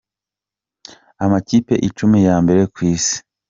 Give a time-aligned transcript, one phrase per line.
[1.23, 3.17] Amakipe icumi ya mbere ku isi.